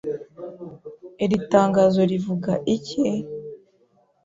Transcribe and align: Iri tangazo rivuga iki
Iri 1.23 1.37
tangazo 1.51 1.99
rivuga 2.11 2.51
iki 2.75 3.03